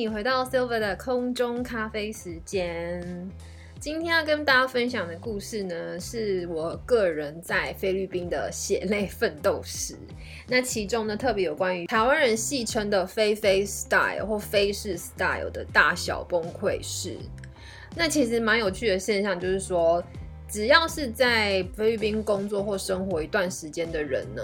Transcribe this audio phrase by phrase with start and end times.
[0.00, 3.30] 你回到 Silver 的空中咖啡时间。
[3.78, 9.94] 今天要跟大家分享的故事呢，是我个人在菲律宾的血泪奋斗史。
[10.48, 17.18] 那其中呢，特别有关于台湾人戏称的“菲菲 style” 或“菲式 style” 的大小崩溃式。
[17.94, 20.02] 那其实蛮有趣的现象，就是说，
[20.48, 24.42] 只要是在菲律宾工作或生活一段时间的人呢，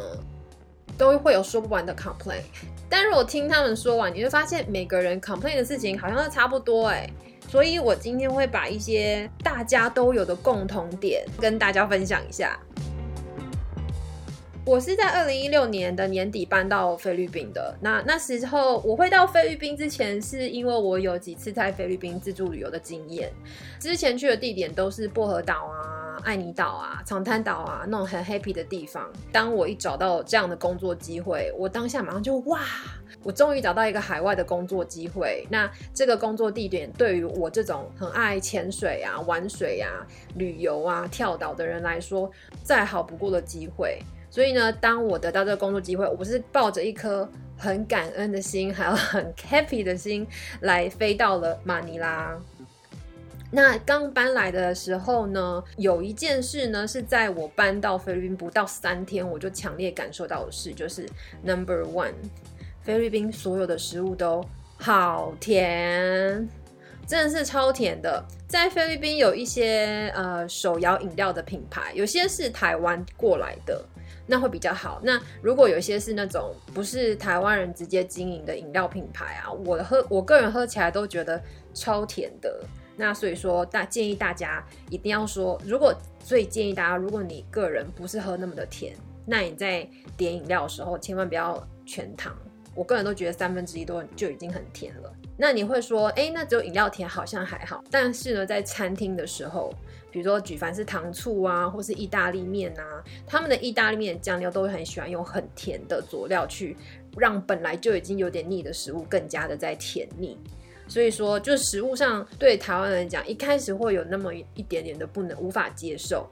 [0.97, 2.43] 都会有说不完的 complain。
[2.89, 7.09] 但如果听他们说完，你会发现每个人 complain 的事情好像都差不多哎。
[7.49, 12.59] 所以我今天会把一些大家都有的共同点跟大家分享一下。
[14.67, 17.73] 我是在二零一六年的年底搬到菲律宾的。
[17.81, 23.31] 那那时候我会到菲律宾之前，是因为我有几次在菲律宾自助旅游的经验。
[23.79, 29.09] 之前去的地点都是薄荷岛啊、爱尼岛啊、长滩岛啊那种很 happy 的地方。
[29.31, 32.59] 当我一找到这样的工作机会，我当下马上就哇！
[33.23, 35.47] 我终于找到一个海外的工作机会。
[35.49, 40.05] 那这个工作地点对于我这种很爱潜水啊、玩水啊、
[40.35, 42.29] 旅游啊、跳岛的人来说，
[42.65, 44.01] 再好不过的机会。
[44.31, 50.27] 所以呢，当我得到这个工作机会，我不是抱着一颗很感恩的心，还有很 happy 的心
[50.61, 52.37] 来飞到了马尼拉。
[53.51, 61.09] 那刚搬来的时候呢，有一件事呢，是在我搬到菲律宾不到三天，我就强烈感受到的事，就是
[61.43, 62.15] Number One，
[62.83, 64.45] 菲律宾所有的食物都
[64.77, 66.47] 好甜，
[67.07, 68.23] 真的是超甜的。
[68.49, 73.83] 在菲律宾有一些呃手摇饮料的品牌，有些是台湾过来的。
[74.27, 75.01] 那会比较好。
[75.03, 81.41] 那如果有些是那种不是台湾人直接经营的饮料品牌啊，我喝我个人喝起来都觉得
[81.73, 82.65] 超甜的。
[82.97, 89.87] 那所以说大建议大家一定要说，如果最建议大家，如果你个人不是喝那么的甜，那你在
[90.17, 92.35] 点饮料的时候千万不要全糖。
[92.75, 95.13] 我个人都觉得三分之一都就已经很甜了。
[95.37, 97.83] 那你会说，哎，那只有饮料甜好像还好。
[97.91, 99.73] 但是呢，在餐厅的时候。
[100.09, 106.75] 比如说，举凡是糖醋啊，或是意大利面啊，他们的意大利面酱料都会很喜欢用很甜的佐料去
[107.19, 110.39] 让本来就已经有点腻的食物更加的在甜腻。
[110.89, 116.27] 所以说，就食物上对台湾人讲，一开始会有那么一点点的不能无法接受。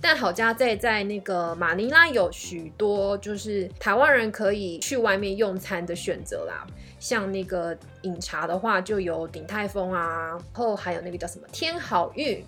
[0.00, 6.66] 但好家在在那个马尼拉有许多就是台湾人可以去外面用餐的选择啦，
[7.00, 12.44] 像那个饮茶的话，就有鼎泰丰啊，然后还有那个叫什么天好运。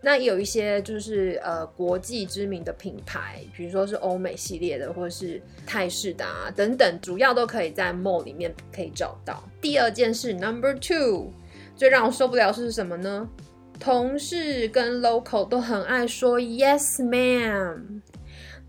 [0.00, 9.42] 那有一些就是呃国际知名的品牌，比如说是欧美系列的，或者是泰式的啊等等，主要都可以在 mall 里面可以找到。
[9.60, 11.32] 第二件事，number two，
[11.74, 13.28] 最让我受不了是什么呢？
[13.78, 18.00] 同事跟 local 都很爱说 yes ma'am。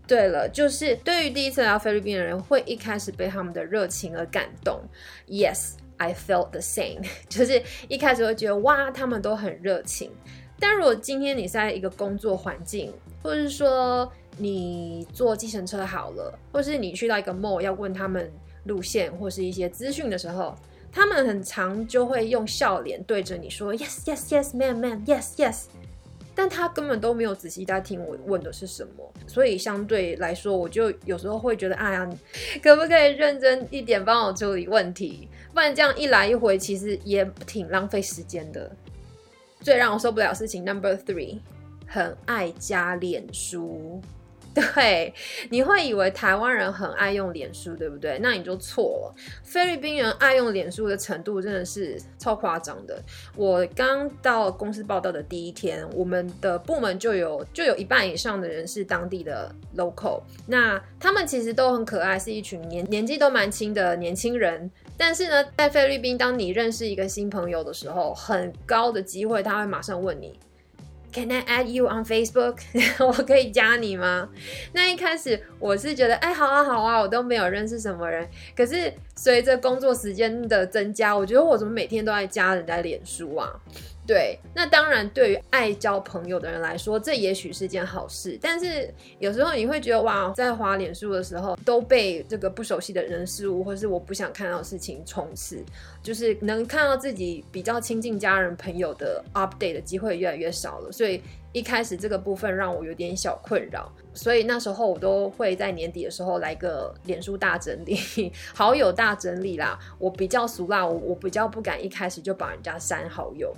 [0.06, 4.80] 对了，就是对于第一次来到菲律宾的人，会一开始被他们的热情而感动。
[5.28, 10.10] Yes，I felt the same， 就是一开始会觉得哇，他们都很热情。
[10.58, 12.92] 但如果今天你在一个工作环境，
[13.22, 18.30] 或是说你坐计程车好了，或是你去到一个 mall 要问他们
[18.64, 20.56] 路线或是一些资讯的时候，
[20.92, 25.64] 他们很常就会用笑脸对着你说 yes yes yes man man yes yes，
[26.34, 32.10] 但他根本都没有仔细在听我问的是什么，所以相对来说，我就有时候会觉得，哎呀，
[32.62, 35.28] 可不可以认真一点帮我处理问题？
[35.52, 38.70] 不然这样一来一回，其实也挺浪费时间的。
[39.60, 41.38] 最让我受不了事情，Number Three，
[41.86, 44.00] 很爱加脸书。
[44.74, 45.14] 对，
[45.48, 48.18] 你会以为台湾人很爱用脸书，对不对？
[48.20, 49.14] 那你就错了。
[49.44, 53.00] 菲律宾人爱用脸书的程度真的是超夸张的。
[53.36, 60.20] 我刚到公司报道的第一天，我们的部门就有就有一半以上的人是当地的 local。
[60.46, 64.70] 那他们其实都很可爱，是一群年年纪都蛮轻的年轻人。
[64.96, 70.38] 但是呢，在菲律宾，当你认识一个新朋友的时候，很高的机会他会马上问你
[71.12, 72.56] ：“Can I add you on Facebook？”
[73.06, 74.28] 我可以加你吗？
[74.72, 78.28] 那一开始我是觉得，哎，好啊，好啊，我都没有认识什么人。
[78.56, 83.50] 可是随着工作时间的增加，我觉得我怎么每天都在加人家脸书啊？
[84.10, 88.36] 对，那当然，对于爱交朋友的人来说，这也许是件好事。
[88.42, 95.64] 但是有时候你会觉得，哇，在滑脸书的时候，都被这个不熟悉的人事物，或是我不想看到的事情充斥，
[96.02, 100.90] 就是能看到自己比较亲近家人朋友的 update 的机会越来越少了。
[100.90, 101.22] 所以
[101.52, 103.92] 一开始这个部分让我有点小困扰。
[104.12, 107.96] 所以那时候我都会在年底的时候来个脸书大整理，
[108.52, 109.78] 好友大整理啦。
[110.00, 113.54] 我比较俗辣，我我比较不敢一开始就把人家删好友。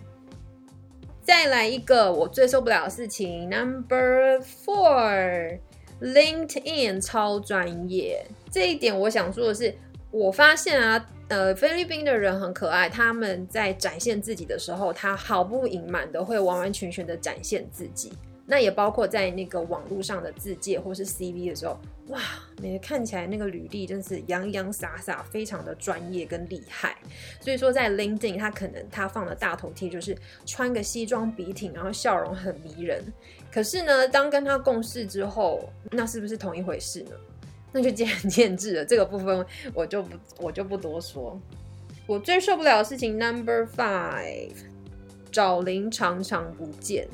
[1.25, 8.27] 再来一个我最受不了的事情，Number Four，LinkedIn 超专业。
[8.51, 9.73] 这一点我想说的是，
[10.11, 18.13] 我发现啊，呃，菲律宾的人很可爱，他们在展现自己的时候，他毫不隐瞒的会完完全全的展现自己。
[18.45, 21.79] 那也包括在那个网络上的自介或是 CV 的时候，
[22.09, 22.21] 哇，
[22.61, 26.97] 每看起来那个履历真是洋洋洒洒，非常的专业跟厉害。
[27.41, 33.03] 所以说，在 LinkedIn，他可能他放的大头贴就是穿个西装笔挺，然后笑容很迷人。
[33.51, 37.11] 可是呢，当跟他共事之后，那是不是同一回事呢？
[37.71, 38.85] 那就见仁见智了。
[38.85, 41.41] 这个部分我就不我就不多说。
[42.07, 44.72] 我最受不了的事情 Number Five。
[45.33, 47.09] 找零常常不见，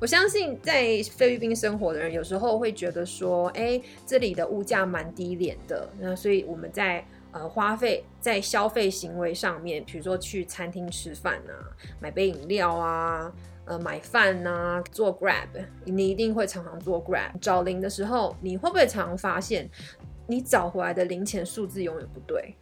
[0.00, 11.52] 我相信在菲律宾生活的人有时候会觉得说，哎，这里的物价蛮低廉的，那所以我们在呃花费在消费行为上面，比如说去餐厅吃饭啊，
[12.00, 13.32] 买杯饮料啊，
[13.64, 15.48] 呃买饭啊，做 Grab，
[15.84, 17.32] 你一定会常常做 Grab。
[17.40, 19.68] 找零的时候，你会不会常常发现，
[20.28, 22.54] 你找回来的零钱数字永远不对？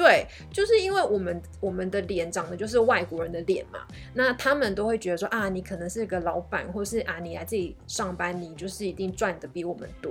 [0.00, 3.80] 对，就是因为我们我们的脸长得就是外国人的脸嘛，
[4.14, 10.10] 那他们都会觉得说啊，你可能是个老板，或是啊，你来这里上班，你就是一定赚的比我们多。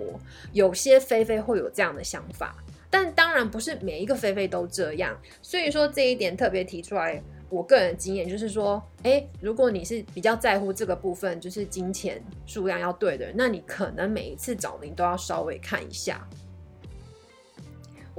[0.53, 2.56] 有些菲菲会有这样的想法，
[2.88, 5.19] 但当然不是每一个菲菲都这样。
[5.41, 7.19] 所以说这一点特别提出来，
[7.50, 16.30] 我个人经验就是说，哎，如果你是比较在乎这个部分，就是金钱数量要对的人，那你可能每一次找零都要稍微看一下。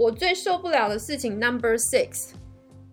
[0.00, 2.30] 我最受不了的事情，Number Six，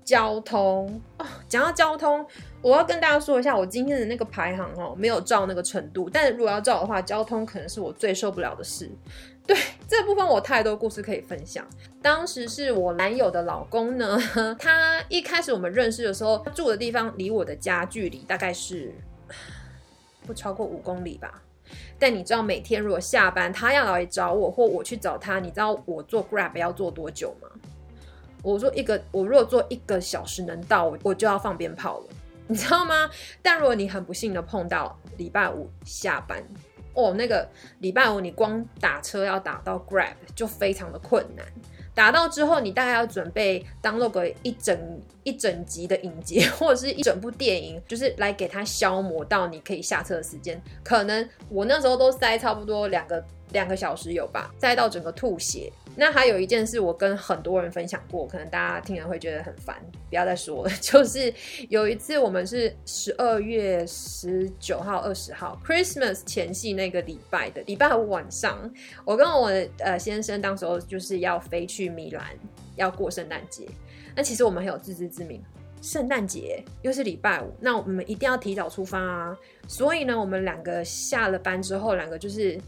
[0.04, 1.26] 交通哦。
[1.48, 2.28] 讲到交通，
[2.62, 6.10] 我要跟大家说一下，我今天的那个排行哦，没有照那个程度。
[6.10, 8.92] 但如果要照的话，交通可能是我最受不了的事。
[9.46, 9.56] 对
[9.88, 11.66] 这部分，我太多故事可以分享。
[12.02, 14.20] 当时是我男友的老公呢，
[14.60, 18.94] 他一开始我们认识的时候，住的地方离我的家距离大概是
[20.26, 21.42] 不超过五公里吧。
[22.00, 27.50] 但你知道每天如果下班他要来找我，或我去找他，你知道我坐 Grab 要做多久吗？
[28.44, 32.06] 我说一个，我如果坐一个小时能到，我就要放鞭炮了，
[32.48, 33.10] 你知道吗？
[33.42, 36.42] 但如果你很不幸的碰到礼拜五下班，
[36.94, 37.50] 哦，那个
[37.80, 41.46] 礼拜五你光打车要打到 Grab 就非常的困难。
[41.98, 50.62] 打到之后，你大概要准备当那个一整一整集的影集， 或者是一整部电影，就是来给它消磨到你可以下车的时间。
[50.84, 53.24] 可能我那时候都塞差不多两个。
[53.54, 55.72] 两个小时有吧，塞到整个吐血。
[56.00, 59.76] 那还有一件事，我跟很多人分享过，可能大家听了会觉得很烦，
[60.10, 60.70] 不要再说了。
[60.80, 61.34] 就是
[61.70, 68.72] 有一次，我们是十二月十九号、二十号，Christmas 前夕那个礼拜的礼拜五晚上，
[69.04, 72.24] 我跟我呃先生当时候就是要飞去米兰，
[72.76, 73.68] 要过圣诞节。
[74.16, 75.42] 那其实我们很有自知之明，
[75.82, 79.36] 圣诞节又是礼拜五，那我们一定要提早出发啊。
[79.68, 82.60] 所以呢，我们两个下了班之后，两个就是。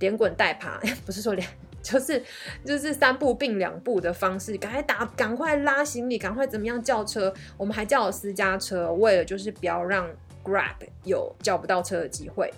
[0.00, 1.44] 连滚带爬， 不是说连，
[1.82, 2.22] 就是
[2.64, 7.32] 就是三步并两步的方式，赶快打，赶快拉行李，赶快怎么样叫车？
[7.56, 10.08] 我们还叫了私家车，为了就是不要让
[10.44, 12.52] Grab 有叫不到车的机会。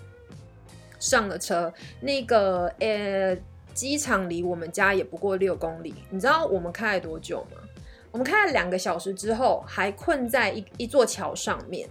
[0.99, 3.35] 上了车，那个呃，
[3.73, 7.57] 机场离我们家也不过六公里，你知道我们开了多久吗？
[8.11, 11.89] 我们开了两个小时之后，还困在一一座桥上面。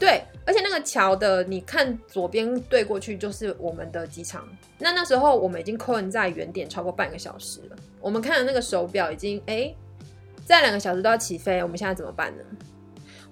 [0.00, 4.48] 对，而且那个桥的，你看左边对过去就是我们的机场。
[4.78, 7.76] 那那时候我们已经困在原点超过半个小时了。
[8.00, 9.74] 我们看的那个手表已经，哎，
[10.46, 12.42] 再两个小时都要起飞，我们现在怎么办呢？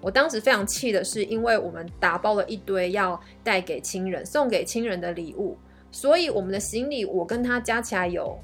[0.03, 5.57] 我当时非常气的是，因为我们打包了一堆要带给亲人、送给亲人的礼物，
[5.91, 8.39] 所以我们的行李我跟他加起来有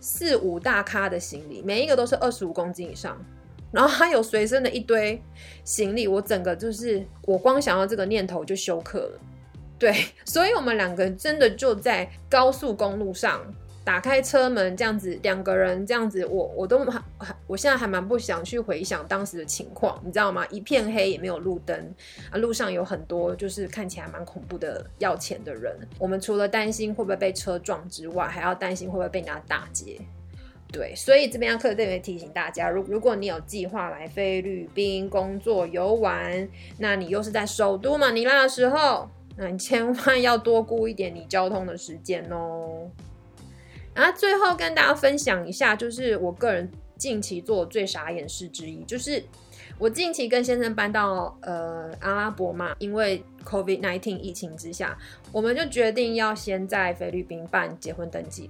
[0.00, 3.18] 四五大咖的行李，每一个都是二十五公斤以上。
[3.72, 5.22] 然后他有随身的一堆
[5.64, 9.20] 行李，我整个就是我光想到这个念头就休克了。
[9.78, 13.40] 对，所以我们两个真的就在高速公路上
[13.82, 17.02] 打开车门，这样子两个人这样子，我我都还
[17.46, 20.46] 我现在还蛮不想去回想当时的情况，你知道吗？
[20.50, 21.94] 一片黑也没有路灯
[22.30, 25.74] 啊，路上有很多就是看起来蛮恐怖的要钱的人。
[25.98, 29.98] 我们除了担心会不会被车撞之外，还要担心会不会被人家打劫。
[30.72, 36.48] 对，所以这边要特别提醒大家，如如果你有计划来菲律宾工作游玩，
[36.78, 42.88] 那你又是在首都马尼拉的时候，那你千万要多顾一点你交通的时间哦。
[43.92, 49.20] 然后最后跟大家分享一下，就是我个人近期做最傻眼事之一，就是
[49.76, 54.96] 我近期跟先生搬到呃阿拉伯嘛，因为 COVID nineteen 疫情之下，
[55.32, 58.48] 我们就决定要先在菲律宾办结婚登记。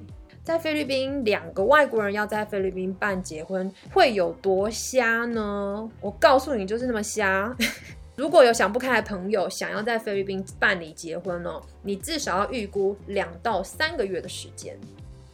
[0.50, 5.88] 在菲律宾，两个外国人要在菲律宾办结婚，会有多瞎呢？
[6.00, 7.56] 我告诉你，就是那么瞎。
[8.16, 14.76] 如果有想不开的朋友想要在菲律宾办理结婚哦，你至少要预估两到三个月的时间。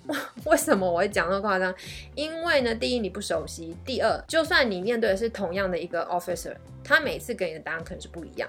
[0.45, 1.75] 为什么我会讲那么夸张？
[2.15, 6.55] 因为呢，第一你不熟悉，第二就算你面对的是同样的一个 officer，
[6.85, 8.47] 他每次给你的答案可能是不一样。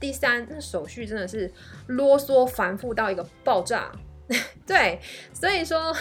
[0.00, 1.48] 第三，那手续真的是
[1.86, 3.92] 啰嗦繁复到一个爆炸。
[4.66, 5.00] 对，
[5.32, 5.94] 所以说。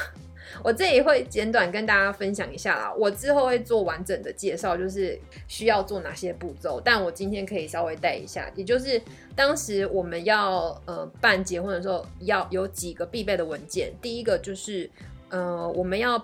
[0.64, 5.18] 我这里会简短跟大家分享一下啦，我之后会做完整的介绍，就是
[5.48, 6.82] 需要做哪些步骤。
[6.84, 9.00] 但我今天可以稍微带一下，也就是
[9.36, 13.94] 当时我们要呃办结婚的时候，要有几个必备的文件。
[14.02, 14.90] 第一个就是
[15.30, 16.22] 呃我们要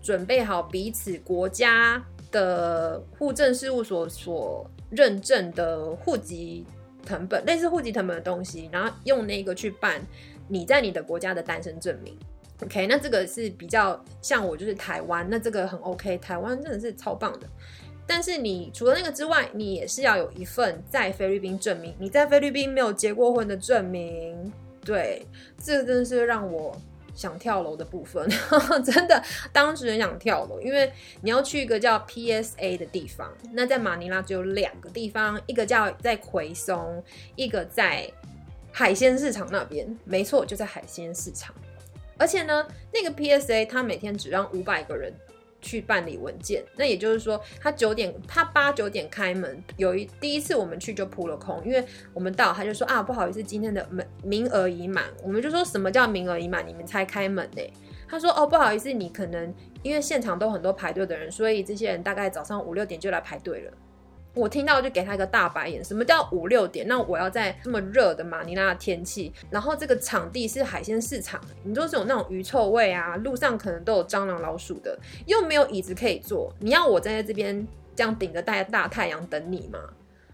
[0.00, 6.64] 准备好彼此国家的户政事务所所认证的户籍
[7.04, 10.00] 成本，类似户籍成本的东西，然后用那个去办
[10.48, 12.18] 你在你的国家的单身证明。
[12.64, 17.46] OK，那这个是比较像我就是台湾，那这个很 OK，台湾真的是超棒的。
[18.04, 24.52] 但是你除了那个之外，你也是要有一份在菲律宾证明你在菲律宾没有结过婚的证明。
[24.84, 25.26] 对，
[25.62, 26.74] 这真的是让我
[27.14, 28.26] 想跳楼的部分，
[28.82, 30.90] 真的当时很想跳楼，因为
[31.20, 37.02] 你要去一个叫 PSA 的地方，那在马尼拉只有两个地方，一个叫在奎松，
[37.36, 38.10] 一个在
[38.78, 39.84] 海鲜市场那边。
[40.04, 41.52] 没错，就在海鲜市场。
[42.16, 45.12] 而且呢，那个 PSA 他每天只让五百个人
[45.60, 55.06] 去办理文件，那也就是说，他九点他八九点开门，有一第一次我们去就扑了空，因为我们到他就说啊，不好意思，今天的门名额已满。
[55.24, 56.64] 我们就说什么叫名额已满？
[56.64, 57.62] 你们才开门呢？
[58.08, 63.72] 他说哦，不好意思，你可能因为现场都很多排队的人，所以这些人大概早上五六点就来排队了。
[64.38, 66.86] 我听到就给他一个大白眼，什么叫五六点？
[66.86, 77.66] 那我要在这么热的马尼拉的天气，然后这个场地是海鲜市场，你都是有那种鱼臭味啊，路上可能都有蟑螂老鼠的，又没有椅子可以坐，你要我站在这边
[77.96, 79.78] 这样顶着大大太阳等你吗？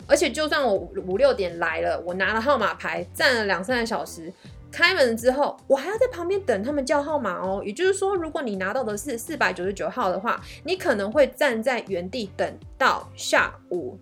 [0.07, 4.31] 而且就算我五六点来了，我拿了号码牌站了两三个小时。
[4.75, 7.63] 开门之后，我还要在旁边等他们叫号码哦。
[7.65, 13.97] 也就是说，如果你拿到的是四百九十九号的话，你可能会站在原地等到下午。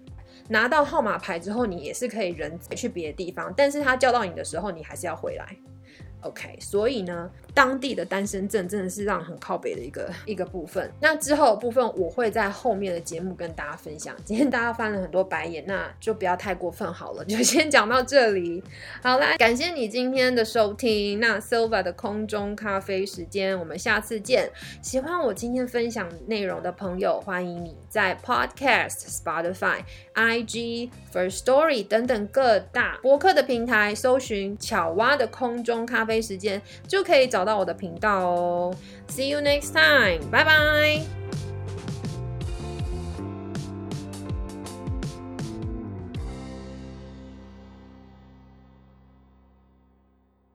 [0.49, 5.55] 拿到号码牌之后，你也是可以人去别的地方，但是他叫到你的时候，你还是要回来。
[6.23, 10.89] OK，所以呢，当地的单身证真的是让很靠北的一个一个部分。
[11.01, 14.15] 那之后的部分我会在后面的节目跟大家分享。
[14.25, 18.63] 今天大家翻了很多白眼，那就不要太过分好了，就先讲到这里。
[19.03, 21.19] 好啦，感谢你今天的收听。
[21.19, 24.49] 那 Silva 的空中咖啡时间，我们下次见。
[24.81, 29.81] 喜欢我今天分享内容的朋友，欢迎你在 Podcast、Spotify、
[30.15, 36.23] IG、First Story 等等各大博客的平台搜寻巧蛙的空中咖啡。
[36.23, 38.75] 时间就可以找到我的频道哦。
[39.09, 41.22] See you next time，拜拜。